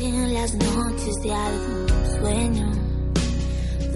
[0.00, 1.86] en las noches de algún
[2.20, 2.70] sueño,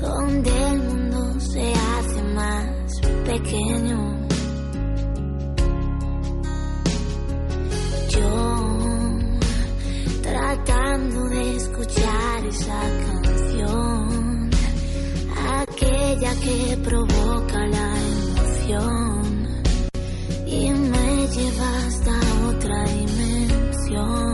[0.00, 4.27] donde el mundo se hace más pequeño.
[8.11, 9.18] Yo
[10.22, 14.50] tratando de escuchar esa canción,
[15.61, 19.63] aquella que provoca la emoción
[20.46, 22.13] y me lleva hasta
[22.49, 24.32] otra dimensión.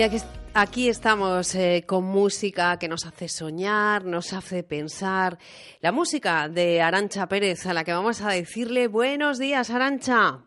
[0.00, 0.16] Y aquí,
[0.54, 5.36] aquí estamos eh, con música que nos hace soñar, nos hace pensar.
[5.82, 10.38] La música de Arancha Pérez, a la que vamos a decirle buenos días, Arancha.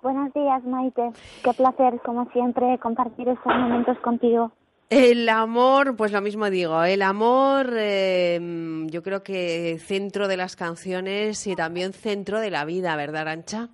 [0.00, 1.10] Buenos días, Maite.
[1.42, 4.52] Qué placer, como siempre, compartir estos momentos contigo.
[4.88, 8.40] El amor, pues lo mismo digo, el amor eh,
[8.86, 13.68] yo creo que centro de las canciones y también centro de la vida, ¿verdad, Arancha?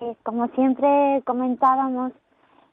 [0.00, 2.12] Sí, como siempre comentábamos,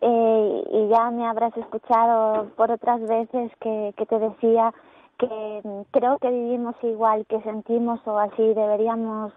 [0.08, 4.72] eh, y ya me habrás escuchado por otras veces que, que te decía
[5.18, 9.34] que mm, creo que vivimos igual, que sentimos o así deberíamos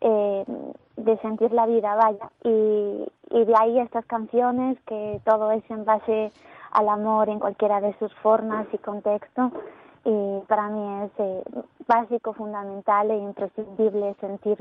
[0.00, 0.44] eh,
[0.96, 2.28] de sentir la vida, vaya.
[2.42, 6.32] Y, y de ahí estas canciones, que todo es en base
[6.72, 9.52] al amor en cualquiera de sus formas y contexto.
[10.04, 11.44] Y para mí es eh,
[11.86, 14.58] básico, fundamental e imprescindible sentir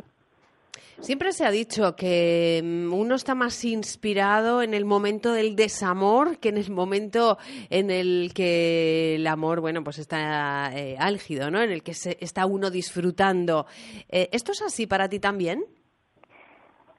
[1.02, 6.40] Siempre se ha dicho que mm, uno está más inspirado en el momento del desamor
[6.40, 7.38] que en el momento
[7.70, 11.62] en el que el amor, bueno, pues está eh, álgido, ¿no?
[11.62, 13.66] En el que se, está uno disfrutando.
[14.10, 15.64] Eh, ¿Esto es así para ti también?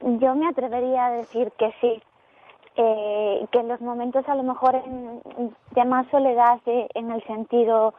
[0.01, 2.01] Yo me atrevería a decir que sí,
[2.77, 5.21] eh, que en los momentos a lo mejor en-
[5.75, 7.93] de más soledad, eh, en el sentido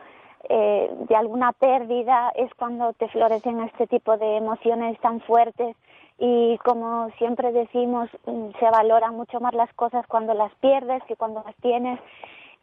[0.48, 5.76] eh, de alguna pérdida, es cuando te florecen este tipo de emociones tan fuertes
[6.18, 11.16] y como siempre decimos, mm, se valoran mucho más las cosas cuando las pierdes que
[11.16, 11.98] cuando las tienes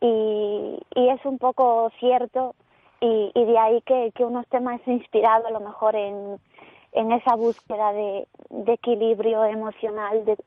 [0.01, 2.55] y, y es un poco cierto
[3.01, 6.39] y, y de ahí que, que uno esté más inspirado a lo mejor en,
[6.93, 8.27] en esa búsqueda de,
[8.67, 10.37] equilibrio emocional de,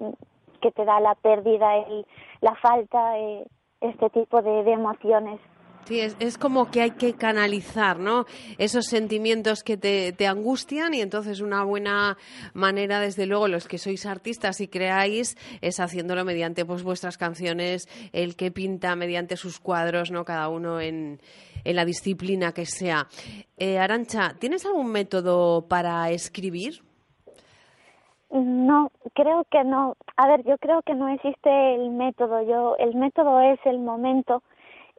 [0.60, 2.06] que te da la pérdida, el,
[2.40, 3.44] la falta, eh,
[3.80, 5.40] este tipo de emociones.
[5.84, 8.25] Sí, es, es como que hay que canalizar, ¿no?
[8.56, 12.16] Esos sentimientos que te, angustian y entonces una buena
[12.54, 17.88] manera, desde luego, los que sois artistas y creáis, es haciéndolo mediante pues vuestras canciones,
[18.12, 20.25] el que pinta mediante sus cuadros, ¿no?
[20.25, 21.20] Cada uno en,
[21.65, 23.09] en la disciplina que sea.
[23.59, 26.82] Eh, Arancha, ¿tienes algún método para escribir?
[28.31, 29.97] No, creo que no.
[30.16, 32.41] A ver, yo creo que no existe el método.
[32.43, 34.43] Yo, el método es el momento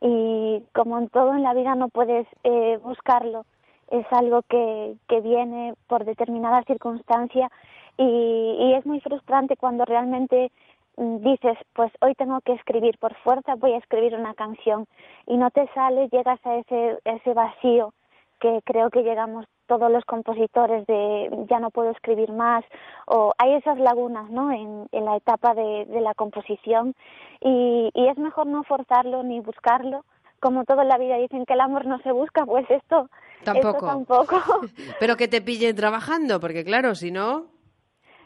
[0.04, 3.46] y como en todo en la vida no puedes eh, buscarlo.
[3.90, 7.50] Es algo que, que viene por determinada circunstancia
[7.98, 10.52] y, y es muy frustrante cuando realmente
[10.98, 14.88] mm, dices, pues hoy tengo que escribir, por fuerza voy a escribir una canción
[15.26, 17.94] y no te sale, llegas a ese, ese vacío
[18.42, 19.46] que creo que llegamos
[19.78, 22.64] todos los compositores de ya no puedo escribir más
[23.08, 26.94] o hay esas lagunas no en, en la etapa de, de la composición
[27.42, 30.06] y, y es mejor no forzarlo ni buscarlo
[30.40, 33.10] como todo en la vida dicen que el amor no se busca pues esto
[33.44, 33.78] Tampoco.
[33.78, 34.36] esto tampoco
[35.00, 37.48] Pero que te pille trabajando, porque claro, si no,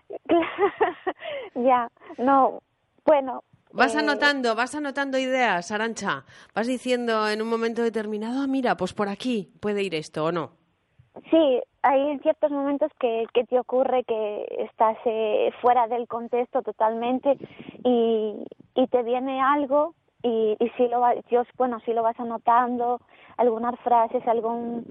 [1.55, 2.59] ya no
[3.05, 6.25] bueno Vas eh, anotando, vas anotando ideas, Arancha.
[6.55, 10.31] Vas diciendo en un momento determinado, ah, mira, pues por aquí puede ir esto o
[10.31, 10.51] no.
[11.29, 16.61] Sí, hay en ciertos momentos que, que te ocurre que estás eh, fuera del contexto
[16.61, 17.37] totalmente
[17.83, 18.35] y,
[18.75, 19.93] y te viene algo
[20.23, 22.99] y, y si lo yo, bueno, si lo vas anotando,
[23.37, 24.85] algunas frases, algún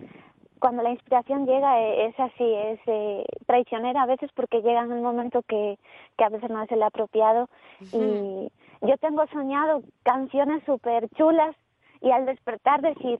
[0.58, 4.92] cuando la inspiración llega eh, es así, es eh, traicionera a veces porque llega en
[4.92, 5.78] un momento que,
[6.16, 7.48] que a veces no es el apropiado
[7.92, 8.50] y
[8.82, 11.54] yo tengo soñado canciones súper chulas
[12.00, 13.18] y al despertar decir,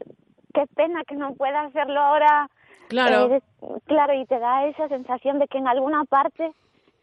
[0.55, 2.49] qué pena que no pueda hacerlo ahora.
[2.89, 3.35] Claro.
[3.35, 3.43] Eh,
[3.87, 6.53] claro, y te da esa sensación de que en alguna parte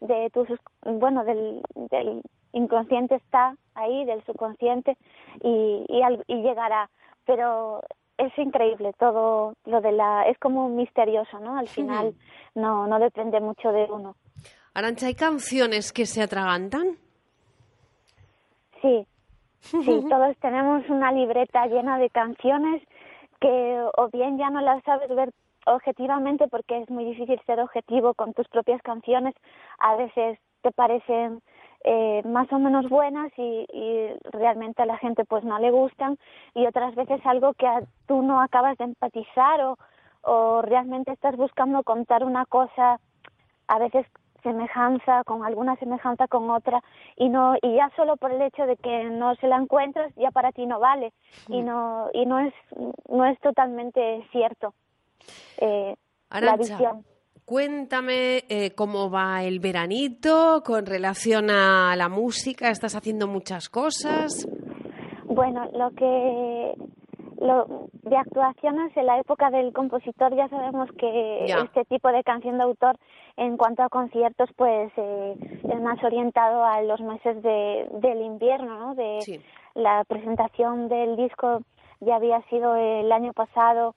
[0.00, 0.48] de tus,
[0.82, 2.22] bueno, del, del,
[2.52, 4.96] inconsciente está ahí, del subconsciente,
[5.42, 6.88] y, y, y llegará.
[7.26, 7.82] Pero
[8.18, 12.14] es increíble todo lo de la es como misterioso no al final
[12.54, 14.14] no no depende mucho de uno.
[14.72, 16.96] Arancha hay canciones que se atragantan
[18.80, 19.06] sí.
[19.60, 22.82] Sí todos tenemos una libreta llena de canciones
[23.40, 25.30] que o bien ya no las sabes ver
[25.66, 29.34] objetivamente porque es muy difícil ser objetivo con tus propias canciones
[29.78, 31.42] a veces te parecen
[31.84, 36.16] eh, más o menos buenas y, y, realmente a la gente pues no le gustan
[36.54, 37.68] y otras veces algo que
[38.06, 39.78] tú no acabas de empatizar o,
[40.22, 42.98] o realmente estás buscando contar una cosa
[43.68, 44.06] a veces
[44.42, 46.82] semejanza con alguna semejanza con otra
[47.16, 50.30] y no y ya solo por el hecho de que no se la encuentras ya
[50.30, 51.12] para ti no vale
[51.48, 52.54] y no y no es
[53.08, 54.74] no es totalmente cierto
[55.58, 55.94] eh,
[56.30, 57.04] la visión
[57.44, 62.70] Cuéntame eh, cómo va el veranito con relación a la música.
[62.70, 64.48] ¿Estás haciendo muchas cosas?
[65.24, 66.72] Bueno, lo que
[67.38, 72.56] lo, de actuaciones en la época del compositor ya sabemos que este tipo de canción
[72.56, 72.96] de autor
[73.36, 75.34] en cuanto a conciertos pues eh,
[75.68, 78.94] es más orientado a los meses de, del invierno, ¿no?
[78.94, 79.42] De
[79.74, 81.60] la presentación del disco
[82.00, 83.94] ya había sido el año pasado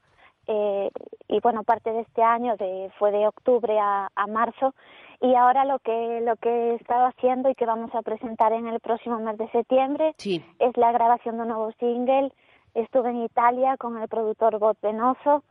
[0.47, 0.89] eh,
[1.27, 4.73] y bueno parte de este año de, fue de octubre a, a, marzo
[5.21, 8.67] y ahora lo que lo que he estado haciendo y que vamos a presentar en
[8.67, 12.31] el próximo mes de septiembre es la grabación de un nuevo single
[12.73, 15.43] estuve en Italia con el productor Bob Venoso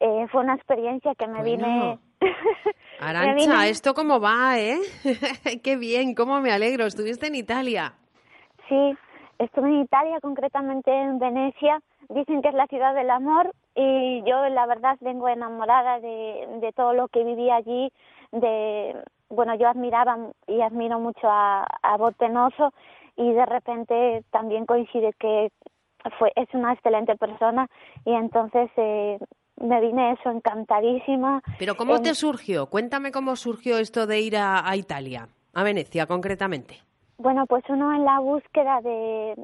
[0.00, 1.98] eh, fue una experiencia que me vine
[3.00, 4.78] Arancha, ¿esto cómo va, eh?
[5.62, 6.86] Qué bien, cómo me alegro.
[6.86, 7.94] ¿Estuviste en Italia?
[8.68, 8.96] Sí,
[9.38, 11.82] estuve en Italia, concretamente en Venecia.
[12.08, 16.72] Dicen que es la ciudad del amor y yo la verdad vengo enamorada de, de
[16.72, 17.90] todo lo que viví allí,
[18.32, 18.96] de,
[19.28, 20.16] bueno, yo admiraba
[20.46, 22.72] y admiro mucho a, a Botenoso
[23.16, 25.50] y de repente también coincide que
[26.18, 27.68] fue, es una excelente persona
[28.04, 29.18] y entonces eh,
[29.60, 31.42] me vine eso encantadísima.
[31.58, 32.66] Pero ¿cómo te surgió?
[32.66, 36.76] Cuéntame cómo surgió esto de ir a, a Italia, a Venecia concretamente.
[37.16, 39.34] Bueno, pues uno en la búsqueda de,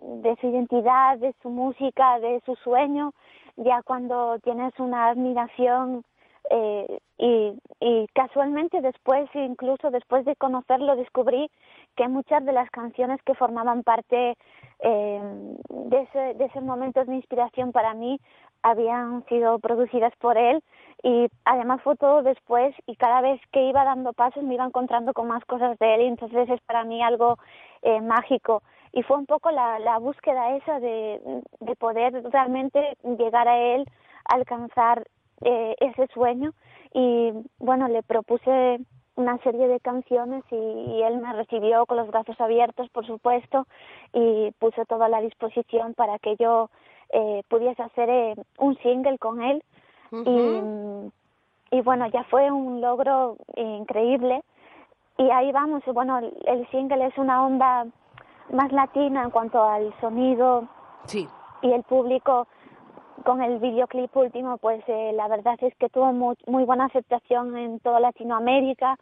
[0.00, 3.12] de su identidad, de su música, de su sueño,
[3.58, 6.04] ya cuando tienes una admiración
[6.50, 11.50] eh, y, y casualmente después, incluso después de conocerlo, descubrí
[11.96, 14.36] que muchas de las canciones que formaban parte
[14.80, 15.20] eh,
[15.68, 18.20] de, ese, de esos momentos de inspiración para mí
[18.62, 20.62] habían sido producidas por él
[21.02, 25.12] y además fue todo después y cada vez que iba dando pasos me iba encontrando
[25.12, 27.38] con más cosas de él y entonces es para mí algo
[27.82, 28.62] eh, mágico
[28.92, 31.20] y fue un poco la, la búsqueda esa de,
[31.60, 33.84] de poder realmente llegar a él,
[34.24, 35.06] alcanzar
[35.42, 36.52] eh, ese sueño
[36.92, 38.80] y bueno, le propuse
[39.16, 43.66] una serie de canciones y, y, él me recibió con los brazos abiertos, por supuesto,
[44.12, 46.70] y puso toda la disposición para que yo
[47.10, 49.62] eh, pudiese hacer eh, un single con él.
[50.12, 54.42] y, y bueno, ya fue un logro increíble.
[55.18, 57.86] Y ahí vamos, bueno, el single es una onda
[58.52, 60.68] más latina en cuanto al sonido
[61.04, 61.28] sí.
[61.62, 62.46] y el público
[63.24, 67.56] con el videoclip último pues eh, la verdad es que tuvo muy, muy buena aceptación
[67.56, 68.96] en toda Latinoamérica.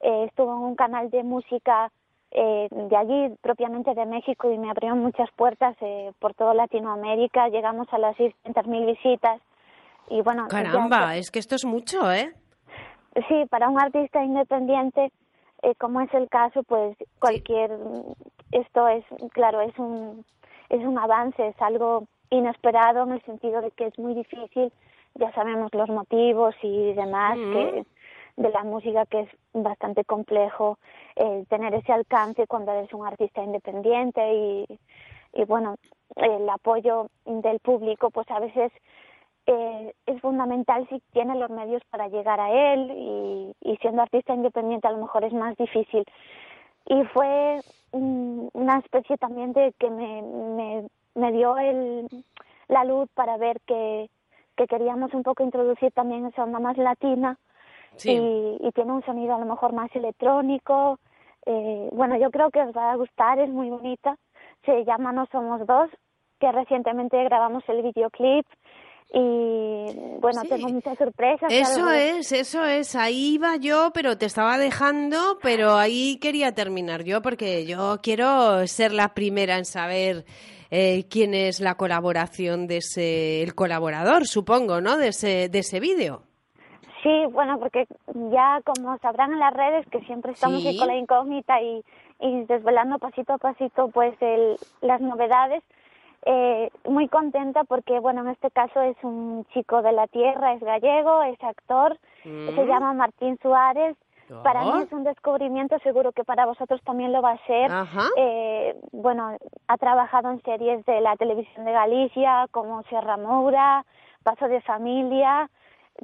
[0.00, 1.90] Eh, estuvo en un canal de música
[2.30, 7.48] eh, de allí propiamente de México y me abrió muchas puertas eh, por toda Latinoamérica.
[7.48, 9.40] Llegamos a las 600.000 visitas
[10.10, 12.32] y bueno caramba es que esto es mucho eh
[13.28, 15.12] sí para un artista independiente
[15.62, 20.24] eh, como es el caso pues cualquier sí esto es, claro, es un,
[20.68, 24.72] es un avance, es algo inesperado en el sentido de que es muy difícil,
[25.14, 27.84] ya sabemos los motivos y demás, que
[28.36, 30.78] de la música que es bastante complejo
[31.16, 34.78] eh, tener ese alcance cuando eres un artista independiente y,
[35.32, 35.76] y bueno,
[36.14, 38.70] el apoyo del público pues a veces
[39.46, 44.34] eh, es fundamental si tiene los medios para llegar a él y, y siendo artista
[44.34, 46.04] independiente a lo mejor es más difícil.
[46.86, 47.60] Y fue
[47.92, 52.08] una especie también de que me, me, me dio el,
[52.68, 54.10] la luz para ver que,
[54.56, 57.38] que queríamos un poco introducir también esa onda más latina
[57.96, 58.12] sí.
[58.12, 60.98] y, y tiene un sonido a lo mejor más electrónico.
[61.46, 64.16] Eh, bueno, yo creo que os va a gustar, es muy bonita.
[64.64, 65.88] Se llama No Somos Dos,
[66.40, 68.46] que recientemente grabamos el videoclip
[69.12, 70.48] y bueno, Sí.
[70.48, 71.50] tengo muchas sorpresas.
[71.52, 72.94] Eso es, eso es.
[72.94, 78.66] Ahí iba yo, pero te estaba dejando, pero ahí quería terminar yo porque yo quiero
[78.66, 80.24] ser la primera en saber
[80.70, 84.98] eh, quién es la colaboración de ese, el colaborador, supongo, ¿no?
[84.98, 86.22] De ese, de ese vídeo.
[87.02, 87.86] Sí, bueno, porque
[88.32, 90.76] ya como sabrán en las redes que siempre estamos Sí.
[90.76, 91.82] con la incógnita y,
[92.20, 95.62] y desvelando pasito a pasito pues el, las novedades,
[96.26, 100.60] eh, muy contenta porque bueno, en este caso es un chico de la tierra, es
[100.60, 102.54] gallego, es actor, Mm.
[102.54, 103.96] se llama Martín Suárez.
[104.42, 107.72] Para mí es un descubrimiento, seguro que para vosotros también lo va a ser.
[107.72, 108.08] Ajá.
[108.18, 109.34] Eh, bueno,
[109.68, 113.86] ha trabajado en series de la televisión de Galicia, como Sierra Moura,
[114.24, 115.48] Paso de Familia.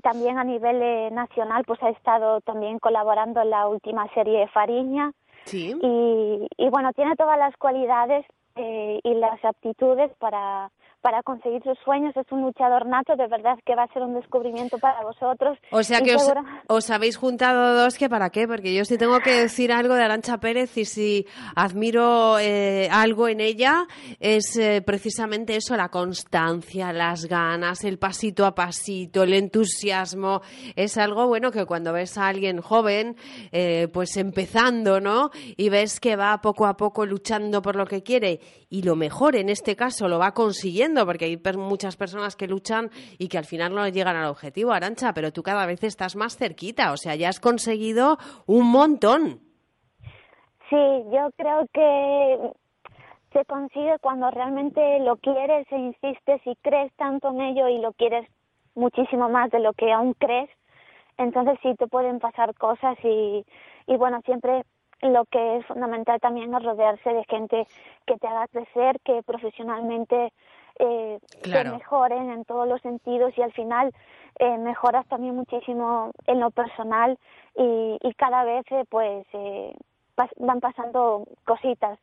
[0.02, 4.48] También a nivel eh, nacional, pues ha estado también colaborando en la última serie de
[4.48, 5.12] Fariña.
[5.44, 5.74] Sí.
[5.82, 8.24] Y, y bueno, tiene todas las cualidades
[8.56, 10.70] eh, y las aptitudes para,
[11.04, 12.16] para conseguir sus sueños.
[12.16, 15.58] Es un luchador nato, de verdad que va a ser un descubrimiento para vosotros.
[15.70, 16.16] O sea que
[16.66, 20.02] os habéis juntado dos, que para qué, porque yo sí tengo que decir algo de
[20.02, 23.86] Arancha Pérez y si admiro eh, algo en ella
[24.18, 30.40] es eh, precisamente eso, la constancia, las ganas, el pasito a pasito, el entusiasmo.
[30.74, 33.16] Es algo bueno que cuando ves a alguien joven,
[33.52, 35.30] eh, pues empezando, ¿no?
[35.58, 39.36] Y ves que va poco a poco luchando por lo que quiere y lo mejor
[39.36, 43.38] en este caso lo va consiguiendo, porque hay per- muchas personas que luchan y que
[43.38, 46.96] al final no llegan al objetivo, Arancha, pero tú cada vez estás más cerquita, o
[46.96, 49.40] sea, ya has conseguido un montón.
[50.70, 50.76] Sí,
[51.12, 52.52] yo creo que
[53.32, 57.92] se consigue cuando realmente lo quieres e insistes y crees tanto en ello y lo
[57.92, 58.26] quieres
[58.74, 60.48] muchísimo más de lo que aún crees.
[61.18, 63.44] Entonces sí te pueden pasar cosas y,
[63.86, 64.62] y bueno, siempre
[65.02, 67.66] lo que es fundamental también es rodearse de gente
[68.06, 70.32] que te haga crecer, que profesionalmente
[70.78, 71.70] eh, Claro.
[71.70, 73.92] te mejoren en todos los sentidos y al final
[74.38, 77.18] eh, mejoras también muchísimo en lo personal
[77.56, 79.72] y, y cada vez eh, pues eh,
[80.16, 81.98] pas- van pasando cositas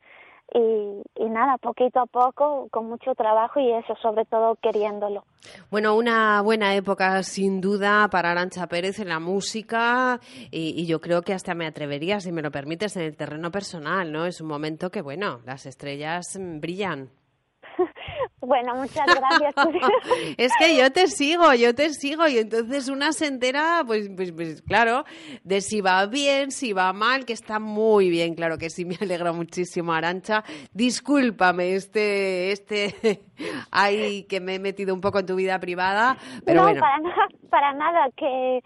[0.53, 5.23] y, y nada, poquito a poco, con mucho trabajo y eso, sobre todo queriéndolo.
[5.71, 10.19] Bueno, una buena época sin duda para Arancha Pérez en la música
[10.51, 13.49] y, y yo creo que hasta me atrevería, si me lo permites, en el terreno
[13.49, 14.25] personal, ¿no?
[14.25, 17.09] Es un momento que, bueno, las estrellas mm, brillan.
[18.41, 19.53] Bueno, muchas gracias.
[20.38, 24.31] es que yo te sigo, yo te sigo y entonces una se entera, pues, pues,
[24.31, 25.05] pues, claro,
[25.43, 28.95] de si va bien, si va mal, que está muy bien, claro que sí, me
[29.00, 30.43] alegra muchísimo, Arancha.
[30.74, 33.21] Discúlpame este, este,
[33.71, 36.81] ay, que me he metido un poco en tu vida privada, pero no, bueno.
[36.81, 38.62] para nada, para nada, que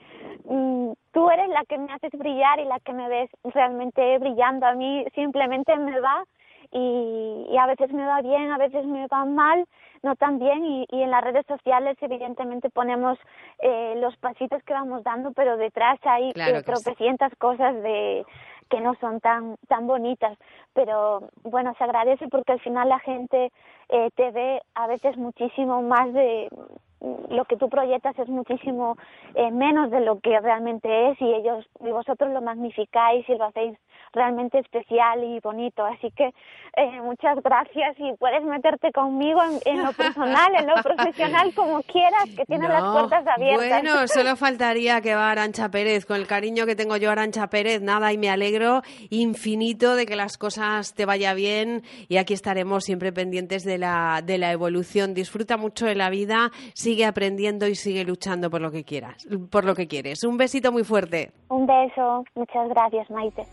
[0.46, 4.68] mm, tú eres la que me haces brillar y la que me ves realmente brillando.
[4.68, 6.24] A mí simplemente me va
[6.76, 9.66] y, y a veces me va bien, a veces me va mal,
[10.04, 13.18] no tan bien y, y en las redes sociales evidentemente ponemos
[13.60, 16.66] eh, los pasitos que vamos dando, pero detrás hay Claro eh, sí.
[16.66, 18.26] tropecientas cosas de
[18.70, 20.38] que no son tan tan bonitas,
[20.74, 23.52] pero bueno, se agradece porque al final la gente
[23.90, 26.50] eh, te ve a veces muchísimo más de
[27.30, 28.98] lo que tú proyectas es muchísimo
[29.36, 33.46] eh, menos de lo que realmente es y ellos y vosotros lo magnificáis y lo
[33.46, 33.78] hacéis
[34.16, 36.34] realmente especial y bonito así que
[36.78, 41.82] eh, muchas gracias y puedes meterte conmigo en, en lo personal en lo profesional como
[41.84, 46.06] quieras que tienes las puertas abiertas Bueno, solo faltaría que va Arancha Pérez.
[46.06, 50.06] Con el cariño que tengo yo a Arancha Pérez, nada, y me alegro infinito de
[50.06, 51.84] que las cosas te vaya bien.
[52.08, 55.14] Y aquí estaremos siempre pendientes de la, de la evolución.
[55.14, 59.66] Disfruta mucho de la vida, sigue aprendiendo y sigue luchando por lo que quieras, por
[59.66, 60.24] lo que quieres.
[60.24, 61.32] Un besito muy fuerte.
[61.50, 63.44] un beso muchas gracias Maite